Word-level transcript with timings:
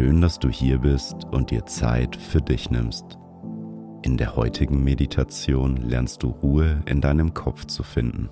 Schön, 0.00 0.22
dass 0.22 0.38
du 0.38 0.48
hier 0.48 0.78
bist 0.78 1.26
und 1.30 1.50
dir 1.50 1.66
Zeit 1.66 2.16
für 2.16 2.40
dich 2.40 2.70
nimmst. 2.70 3.18
In 4.00 4.16
der 4.16 4.34
heutigen 4.34 4.82
Meditation 4.82 5.76
lernst 5.76 6.22
du 6.22 6.28
Ruhe 6.28 6.82
in 6.86 7.02
deinem 7.02 7.34
Kopf 7.34 7.66
zu 7.66 7.82
finden. 7.82 8.30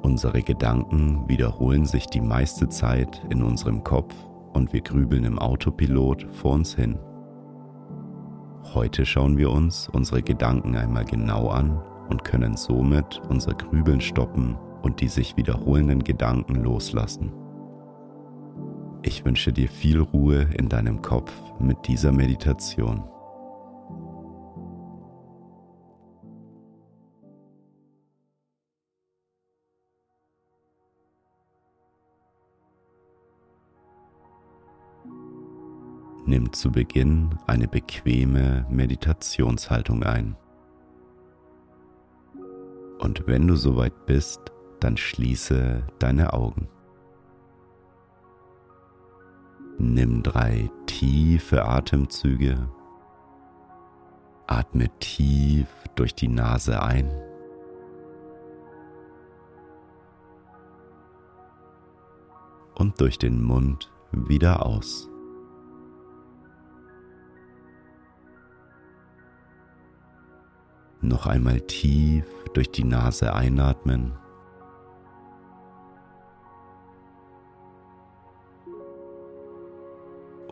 Unsere 0.00 0.40
Gedanken 0.40 1.28
wiederholen 1.28 1.84
sich 1.84 2.06
die 2.06 2.22
meiste 2.22 2.70
Zeit 2.70 3.20
in 3.28 3.42
unserem 3.42 3.84
Kopf 3.84 4.14
und 4.54 4.72
wir 4.72 4.80
grübeln 4.80 5.24
im 5.24 5.38
Autopilot 5.38 6.26
vor 6.32 6.52
uns 6.52 6.74
hin. 6.74 6.98
Heute 8.72 9.04
schauen 9.04 9.36
wir 9.36 9.50
uns 9.50 9.86
unsere 9.92 10.22
Gedanken 10.22 10.76
einmal 10.76 11.04
genau 11.04 11.48
an 11.48 11.78
und 12.08 12.24
können 12.24 12.56
somit 12.56 13.20
unser 13.28 13.52
Grübeln 13.52 14.00
stoppen 14.00 14.56
und 14.80 15.02
die 15.02 15.08
sich 15.08 15.36
wiederholenden 15.36 16.02
Gedanken 16.02 16.54
loslassen. 16.54 17.34
Ich 19.02 19.24
wünsche 19.24 19.52
dir 19.52 19.68
viel 19.68 19.98
Ruhe 20.00 20.48
in 20.58 20.68
deinem 20.68 21.00
Kopf 21.00 21.32
mit 21.58 21.88
dieser 21.88 22.12
Meditation. 22.12 23.02
Nimm 36.26 36.52
zu 36.52 36.70
Beginn 36.70 37.30
eine 37.46 37.66
bequeme 37.66 38.66
Meditationshaltung 38.70 40.02
ein. 40.02 40.36
Und 42.98 43.26
wenn 43.26 43.46
du 43.46 43.56
soweit 43.56 44.04
bist, 44.04 44.40
dann 44.78 44.98
schließe 44.98 45.82
deine 45.98 46.34
Augen. 46.34 46.68
Nimm 49.82 50.22
drei 50.22 50.70
tiefe 50.84 51.64
Atemzüge. 51.64 52.68
Atme 54.46 54.90
tief 54.98 55.68
durch 55.94 56.14
die 56.14 56.28
Nase 56.28 56.82
ein. 56.82 57.10
Und 62.74 63.00
durch 63.00 63.16
den 63.16 63.42
Mund 63.42 63.90
wieder 64.12 64.66
aus. 64.66 65.08
Noch 71.00 71.26
einmal 71.26 71.58
tief 71.62 72.26
durch 72.52 72.70
die 72.70 72.84
Nase 72.84 73.32
einatmen. 73.32 74.19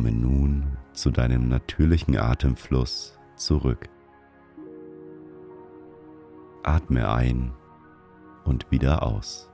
Komme 0.00 0.12
nun 0.12 0.78
zu 0.94 1.10
deinem 1.10 1.50
natürlichen 1.50 2.16
Atemfluss 2.16 3.18
zurück. 3.36 3.90
Atme 6.62 7.12
ein 7.12 7.52
und 8.44 8.70
wieder 8.70 9.02
aus. 9.02 9.50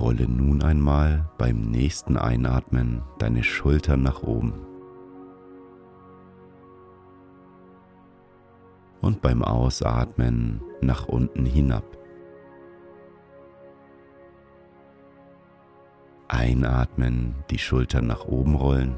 Rolle 0.00 0.26
nun 0.26 0.60
einmal 0.60 1.30
beim 1.38 1.60
nächsten 1.60 2.16
Einatmen 2.16 3.02
deine 3.20 3.44
Schultern 3.44 4.02
nach 4.02 4.24
oben. 4.24 4.54
Und 9.00 9.22
beim 9.22 9.44
Ausatmen 9.44 10.62
nach 10.80 11.06
unten 11.06 11.46
hinab. 11.46 11.95
Einatmen, 16.46 17.34
die 17.50 17.58
Schultern 17.58 18.06
nach 18.06 18.24
oben 18.24 18.54
rollen. 18.54 18.96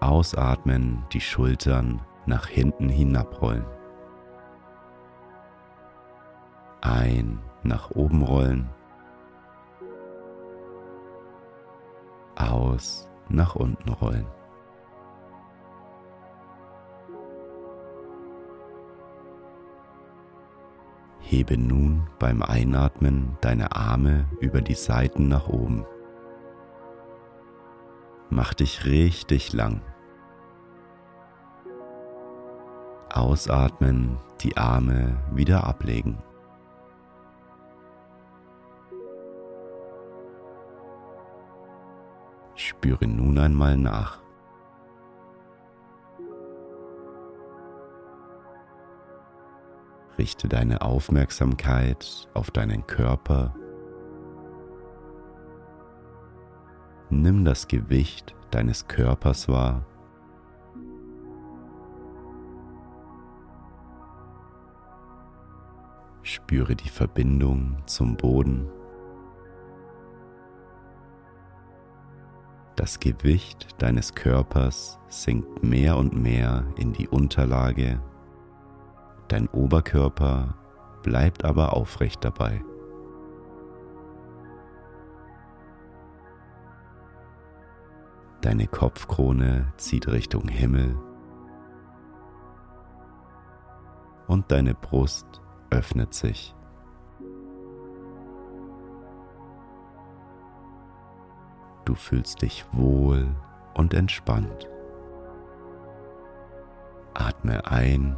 Ausatmen, 0.00 1.04
die 1.12 1.20
Schultern 1.20 2.00
nach 2.26 2.48
hinten 2.48 2.88
hinabrollen. 2.88 3.64
Ein, 6.80 7.38
nach 7.62 7.92
oben 7.92 8.22
rollen. 8.22 8.68
Aus, 12.34 13.08
nach 13.28 13.54
unten 13.54 13.88
rollen. 13.88 14.26
Hebe 21.28 21.58
nun 21.58 22.06
beim 22.20 22.40
Einatmen 22.40 23.36
deine 23.40 23.74
Arme 23.74 24.26
über 24.38 24.60
die 24.60 24.74
Seiten 24.74 25.26
nach 25.26 25.48
oben. 25.48 25.84
Mach 28.30 28.54
dich 28.54 28.84
richtig 28.84 29.52
lang. 29.52 29.82
Ausatmen, 33.12 34.18
die 34.40 34.56
Arme 34.56 35.16
wieder 35.32 35.64
ablegen. 35.64 36.22
Spüre 42.54 43.08
nun 43.08 43.36
einmal 43.36 43.76
nach. 43.76 44.25
Richte 50.18 50.48
deine 50.48 50.80
Aufmerksamkeit 50.80 52.28
auf 52.32 52.50
deinen 52.50 52.86
Körper. 52.86 53.54
Nimm 57.10 57.44
das 57.44 57.68
Gewicht 57.68 58.34
deines 58.50 58.88
Körpers 58.88 59.48
wahr. 59.48 59.84
Spüre 66.22 66.74
die 66.74 66.88
Verbindung 66.88 67.76
zum 67.86 68.16
Boden. 68.16 68.68
Das 72.74 73.00
Gewicht 73.00 73.68
deines 73.78 74.14
Körpers 74.14 74.98
sinkt 75.08 75.62
mehr 75.62 75.96
und 75.96 76.14
mehr 76.14 76.64
in 76.76 76.92
die 76.92 77.08
Unterlage 77.08 78.00
Dein 79.28 79.48
Oberkörper 79.48 80.54
bleibt 81.02 81.44
aber 81.44 81.74
aufrecht 81.74 82.24
dabei. 82.24 82.62
Deine 88.40 88.68
Kopfkrone 88.68 89.72
zieht 89.76 90.06
Richtung 90.06 90.46
Himmel 90.46 90.96
und 94.28 94.50
deine 94.52 94.74
Brust 94.74 95.42
öffnet 95.70 96.14
sich. 96.14 96.54
Du 101.84 101.94
fühlst 101.94 102.42
dich 102.42 102.64
wohl 102.72 103.28
und 103.74 103.94
entspannt. 103.94 104.68
Atme 107.14 107.66
ein 107.66 108.16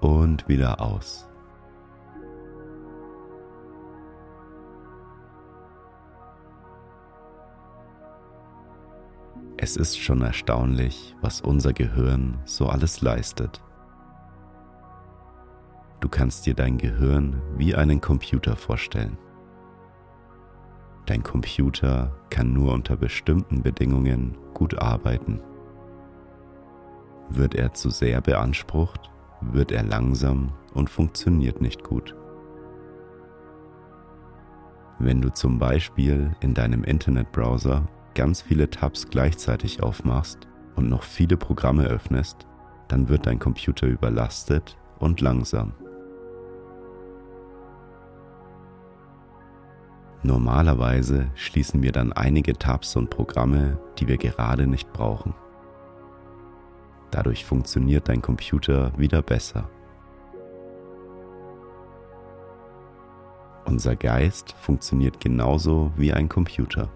und 0.00 0.48
wieder 0.48 0.80
aus. 0.80 1.28
Es 9.60 9.76
ist 9.76 9.98
schon 9.98 10.22
erstaunlich, 10.22 11.16
was 11.20 11.40
unser 11.40 11.72
Gehirn 11.72 12.38
so 12.44 12.68
alles 12.68 13.00
leistet. 13.00 13.60
Du 16.00 16.08
kannst 16.08 16.46
dir 16.46 16.54
dein 16.54 16.78
Gehirn 16.78 17.42
wie 17.56 17.74
einen 17.74 18.00
Computer 18.00 18.54
vorstellen. 18.54 19.18
Dein 21.06 21.24
Computer 21.24 22.14
kann 22.30 22.52
nur 22.52 22.72
unter 22.72 22.96
bestimmten 22.96 23.62
Bedingungen 23.62 24.38
gut 24.54 24.78
arbeiten. 24.78 25.40
Wird 27.30 27.56
er 27.56 27.72
zu 27.72 27.90
sehr 27.90 28.20
beansprucht, 28.20 29.10
wird 29.40 29.72
er 29.72 29.82
langsam 29.82 30.52
und 30.74 30.90
funktioniert 30.90 31.60
nicht 31.60 31.84
gut. 31.84 32.14
Wenn 34.98 35.20
du 35.20 35.32
zum 35.32 35.58
Beispiel 35.58 36.34
in 36.40 36.54
deinem 36.54 36.82
Internetbrowser 36.82 37.86
ganz 38.14 38.42
viele 38.42 38.68
Tabs 38.68 39.08
gleichzeitig 39.08 39.82
aufmachst 39.82 40.48
und 40.74 40.88
noch 40.88 41.04
viele 41.04 41.36
Programme 41.36 41.84
öffnest, 41.84 42.46
dann 42.88 43.08
wird 43.08 43.26
dein 43.26 43.38
Computer 43.38 43.86
überlastet 43.86 44.76
und 44.98 45.20
langsam. 45.20 45.74
Normalerweise 50.24 51.30
schließen 51.36 51.82
wir 51.82 51.92
dann 51.92 52.12
einige 52.12 52.54
Tabs 52.54 52.96
und 52.96 53.08
Programme, 53.08 53.78
die 53.98 54.08
wir 54.08 54.16
gerade 54.16 54.66
nicht 54.66 54.92
brauchen. 54.92 55.34
Dadurch 57.10 57.44
funktioniert 57.44 58.08
dein 58.08 58.22
Computer 58.22 58.92
wieder 58.98 59.22
besser. 59.22 59.68
Unser 63.64 63.96
Geist 63.96 64.54
funktioniert 64.60 65.20
genauso 65.20 65.92
wie 65.96 66.12
ein 66.12 66.28
Computer. 66.28 66.88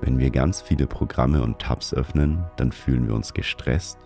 Wenn 0.00 0.18
wir 0.18 0.30
ganz 0.30 0.62
viele 0.62 0.86
Programme 0.86 1.42
und 1.42 1.58
Tabs 1.58 1.92
öffnen, 1.94 2.44
dann 2.56 2.70
fühlen 2.70 3.08
wir 3.08 3.14
uns 3.14 3.34
gestresst. 3.34 3.98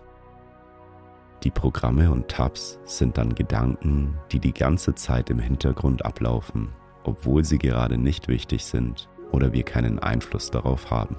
Die 1.43 1.51
Programme 1.51 2.11
und 2.11 2.27
Tabs 2.27 2.79
sind 2.85 3.17
dann 3.17 3.35
Gedanken, 3.35 4.17
die 4.31 4.39
die 4.39 4.53
ganze 4.53 4.95
Zeit 4.95 5.29
im 5.29 5.39
Hintergrund 5.39 6.05
ablaufen, 6.05 6.69
obwohl 7.03 7.43
sie 7.43 7.57
gerade 7.57 7.97
nicht 7.97 8.27
wichtig 8.27 8.65
sind 8.65 9.09
oder 9.31 9.53
wir 9.53 9.63
keinen 9.63 9.99
Einfluss 9.99 10.51
darauf 10.51 10.91
haben. 10.91 11.15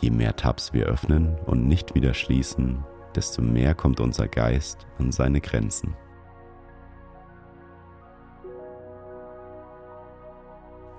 Je 0.00 0.10
mehr 0.10 0.34
Tabs 0.34 0.72
wir 0.72 0.86
öffnen 0.86 1.36
und 1.44 1.66
nicht 1.66 1.94
wieder 1.94 2.14
schließen, 2.14 2.84
desto 3.14 3.42
mehr 3.42 3.74
kommt 3.74 4.00
unser 4.00 4.28
Geist 4.28 4.86
an 4.98 5.12
seine 5.12 5.40
Grenzen. 5.40 5.94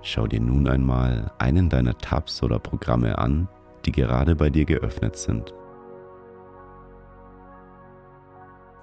Schau 0.02 0.26
dir 0.26 0.40
nun 0.40 0.68
einmal 0.68 1.32
einen 1.38 1.68
deiner 1.68 1.98
Tabs 1.98 2.42
oder 2.42 2.58
Programme 2.58 3.18
an, 3.18 3.48
die 3.84 3.92
gerade 3.92 4.36
bei 4.36 4.50
dir 4.50 4.64
geöffnet 4.64 5.16
sind. 5.16 5.52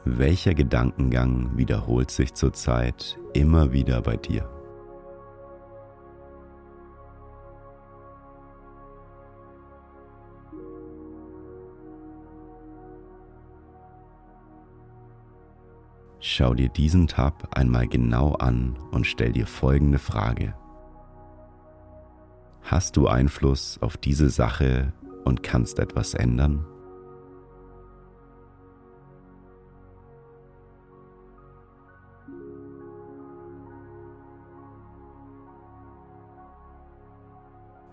Welcher 0.05 0.53
Gedankengang 0.53 1.57
wiederholt 1.57 2.09
sich 2.09 2.33
zurzeit 2.33 3.17
immer 3.33 3.71
wieder 3.71 4.01
bei 4.01 4.17
dir? 4.17 4.49
Schau 16.21 16.53
dir 16.53 16.67
diesen 16.67 17.07
Tab 17.07 17.47
einmal 17.57 17.87
genau 17.87 18.33
an 18.33 18.77
und 18.91 19.07
stell 19.07 19.31
dir 19.31 19.47
folgende 19.47 19.99
Frage. 19.99 20.53
Hast 22.61 22.97
du 22.97 23.07
Einfluss 23.07 23.77
auf 23.81 23.95
diese 23.95 24.29
Sache 24.29 24.91
und 25.23 25.43
kannst 25.43 25.79
etwas 25.79 26.13
ändern? 26.13 26.65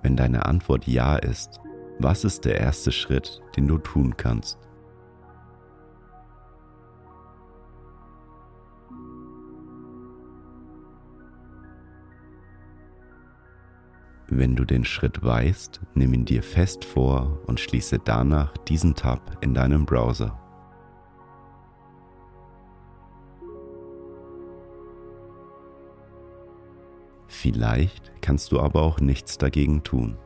Wenn 0.03 0.17
deine 0.17 0.47
Antwort 0.47 0.87
Ja 0.89 1.17
ist, 1.17 1.61
was 2.01 2.25
ist 2.25 2.45
der 2.45 2.59
erste 2.61 2.91
Schritt, 2.91 3.41
den 3.57 3.69
du 3.69 3.79
tun 3.79 4.17
kannst? 4.17 4.66
Wenn 14.39 14.55
du 14.55 14.67
den 14.67 14.85
Schritt 14.85 15.25
weißt, 15.25 15.81
nimm 15.95 16.13
ihn 16.13 16.27
dir 16.27 16.43
fest 16.43 16.85
vor 16.85 17.39
und 17.47 17.59
schließe 17.59 18.01
danach 18.05 18.55
diesen 18.69 18.95
Tab 18.95 19.39
in 19.41 19.55
deinem 19.55 19.87
Browser. 19.87 20.39
Vielleicht 27.29 28.13
kannst 28.21 28.53
du 28.53 28.61
aber 28.61 28.83
auch 28.83 29.01
nichts 29.01 29.39
dagegen 29.39 29.83
tun. 29.85 30.19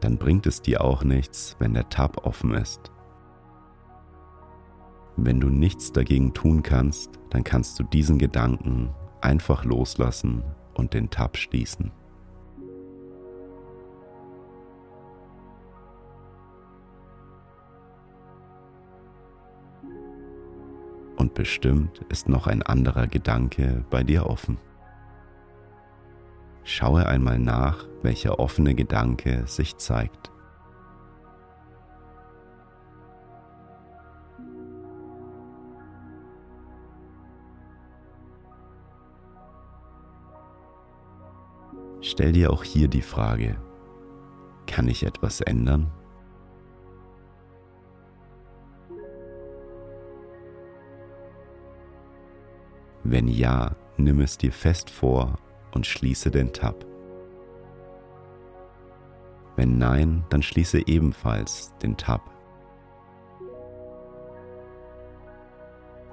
Dann 0.00 0.18
bringt 0.18 0.46
es 0.46 0.62
dir 0.62 0.84
auch 0.84 1.02
nichts, 1.02 1.56
wenn 1.58 1.74
der 1.74 1.88
Tab 1.88 2.24
offen 2.24 2.54
ist. 2.54 2.92
Wenn 5.16 5.40
du 5.40 5.48
nichts 5.48 5.90
dagegen 5.90 6.32
tun 6.32 6.62
kannst, 6.62 7.18
dann 7.30 7.42
kannst 7.42 7.76
du 7.80 7.82
diesen 7.82 8.18
Gedanken 8.18 8.90
einfach 9.20 9.64
loslassen 9.64 10.44
und 10.76 10.94
den 10.94 11.10
Tab 11.10 11.36
schließen. 11.36 11.92
Und 21.16 21.34
bestimmt 21.34 22.04
ist 22.10 22.28
noch 22.28 22.46
ein 22.46 22.62
anderer 22.62 23.06
Gedanke 23.06 23.84
bei 23.90 24.02
dir 24.02 24.26
offen. 24.26 24.58
Schaue 26.62 27.06
einmal 27.06 27.38
nach, 27.38 27.86
welcher 28.02 28.38
offene 28.38 28.74
Gedanke 28.74 29.46
sich 29.46 29.76
zeigt. 29.76 30.30
Stell 42.08 42.30
dir 42.30 42.52
auch 42.52 42.62
hier 42.62 42.86
die 42.86 43.02
Frage, 43.02 43.56
kann 44.68 44.86
ich 44.86 45.02
etwas 45.02 45.40
ändern? 45.40 45.90
Wenn 53.02 53.26
ja, 53.26 53.74
nimm 53.96 54.20
es 54.20 54.38
dir 54.38 54.52
fest 54.52 54.88
vor 54.88 55.40
und 55.72 55.84
schließe 55.84 56.30
den 56.30 56.52
Tab. 56.52 56.86
Wenn 59.56 59.76
nein, 59.76 60.24
dann 60.28 60.42
schließe 60.42 60.86
ebenfalls 60.86 61.76
den 61.78 61.96
Tab. 61.96 62.22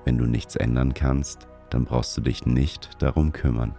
Wenn 0.06 0.18
du 0.18 0.26
nichts 0.26 0.56
ändern 0.56 0.96
kannst, 0.96 1.48
dann 1.70 1.86
brauchst 1.86 2.18
du 2.18 2.22
dich 2.22 2.48
nicht 2.48 3.00
darum 3.00 3.32
kümmern. 3.32 3.76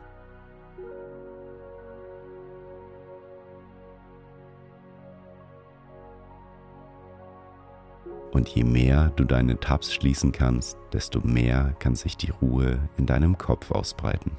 Und 8.33 8.49
je 8.49 8.65
mehr 8.65 9.13
du 9.17 9.25
deine 9.25 9.61
Tabs 9.61 9.95
schließen 9.95 10.33
kannst, 10.33 10.77
desto 10.93 11.21
mehr 11.21 11.75
kann 11.79 11.95
sich 11.95 12.17
die 12.17 12.31
Ruhe 12.31 12.79
in 12.97 13.07
deinem 13.07 13.39
Kopf 13.39 13.71
ausbreiten. 13.71 14.33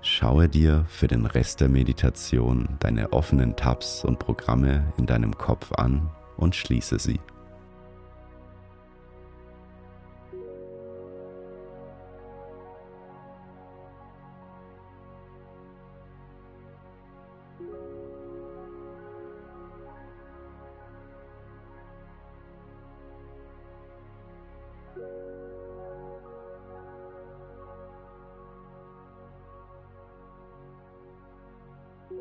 Schaue 0.00 0.48
dir 0.48 0.84
für 0.88 1.08
den 1.08 1.26
Rest 1.26 1.60
der 1.60 1.68
Meditation 1.68 2.68
deine 2.80 3.12
offenen 3.12 3.56
Tabs 3.56 4.04
und 4.04 4.18
Programme 4.18 4.92
in 4.96 5.06
deinem 5.06 5.36
Kopf 5.36 5.72
an 5.72 6.10
und 6.36 6.54
schließe 6.54 6.98
sie. 6.98 7.20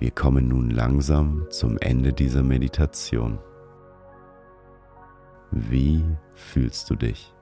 Wir 0.00 0.10
kommen 0.10 0.48
nun 0.48 0.70
langsam 0.70 1.46
zum 1.50 1.76
Ende 1.76 2.14
dieser 2.14 2.42
Meditation. 2.42 3.38
Wie 5.50 6.02
fühlst 6.32 6.88
du 6.88 6.96
dich? 6.96 7.34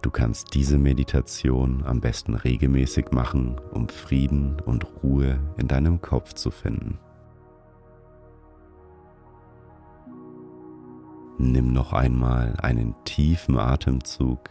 Du 0.00 0.10
kannst 0.10 0.54
diese 0.54 0.78
Meditation 0.78 1.84
am 1.84 2.00
besten 2.00 2.34
regelmäßig 2.34 3.10
machen, 3.12 3.60
um 3.72 3.90
Frieden 3.90 4.58
und 4.64 4.86
Ruhe 5.02 5.38
in 5.58 5.68
deinem 5.68 6.00
Kopf 6.00 6.32
zu 6.32 6.50
finden. 6.50 6.98
Nimm 11.36 11.74
noch 11.74 11.92
einmal 11.92 12.56
einen 12.62 12.94
tiefen 13.04 13.58
Atemzug 13.58 14.48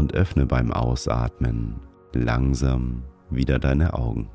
und 0.00 0.14
öffne 0.14 0.46
beim 0.46 0.72
Ausatmen 0.72 1.78
langsam 2.14 3.04
wieder 3.28 3.58
deine 3.58 3.92
Augen. 3.92 4.30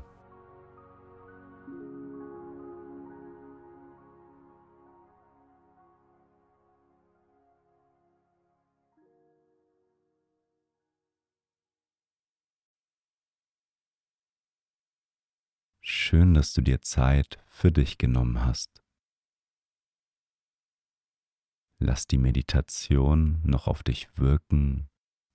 Schön, 15.80 16.34
dass 16.34 16.52
du 16.52 16.60
dir 16.60 16.80
Zeit 16.82 17.38
für 17.48 17.72
dich 17.72 17.98
genommen 17.98 18.44
hast. 18.44 18.84
Lass 21.80 22.06
die 22.06 22.18
Meditation 22.18 23.40
noch 23.44 23.66
auf 23.66 23.82
dich 23.82 24.08
wirken 24.14 24.88